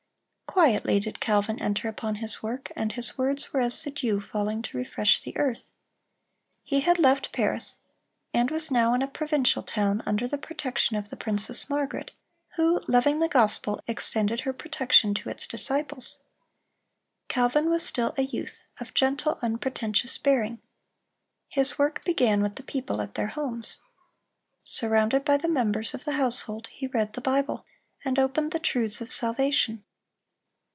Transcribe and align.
(334) 0.53 0.79
Quietly 0.81 0.99
did 0.99 1.19
Calvin 1.21 1.61
enter 1.61 1.87
upon 1.87 2.15
his 2.15 2.43
work, 2.43 2.73
and 2.75 2.91
his 2.91 3.17
words 3.17 3.53
were 3.53 3.61
as 3.61 3.81
the 3.81 3.89
dew 3.89 4.19
falling 4.19 4.61
to 4.61 4.77
refresh 4.77 5.21
the 5.21 5.35
earth. 5.37 5.71
He 6.61 6.81
had 6.81 6.99
left 6.99 7.31
Paris, 7.31 7.77
and 8.33 8.51
was 8.51 8.69
now 8.69 8.93
in 8.93 9.01
a 9.01 9.07
provincial 9.07 9.63
town 9.63 10.03
under 10.05 10.27
the 10.27 10.37
protection 10.37 10.97
of 10.97 11.09
the 11.09 11.15
princess 11.15 11.69
Margaret, 11.69 12.11
who, 12.57 12.81
loving 12.87 13.21
the 13.21 13.29
gospel, 13.29 13.79
extended 13.87 14.41
her 14.41 14.51
protection 14.51 15.13
to 15.15 15.29
its 15.29 15.47
disciples. 15.47 16.19
Calvin 17.29 17.69
was 17.69 17.83
still 17.83 18.13
a 18.17 18.23
youth, 18.23 18.65
of 18.81 18.93
gentle, 18.93 19.39
unpretentious 19.41 20.17
bearing. 20.17 20.61
His 21.47 21.79
work 21.79 22.03
began 22.03 22.41
with 22.43 22.57
the 22.57 22.63
people 22.63 23.01
at 23.01 23.15
their 23.15 23.27
homes. 23.27 23.79
Surrounded 24.65 25.23
by 25.23 25.37
the 25.37 25.47
members 25.49 25.93
of 25.93 26.03
the 26.03 26.11
household, 26.17 26.67
he 26.67 26.85
read 26.87 27.13
the 27.13 27.21
Bible, 27.21 27.65
and 28.03 28.19
opened 28.19 28.51
the 28.51 28.59
truths 28.59 28.99
of 28.99 29.13
salvation. 29.13 29.85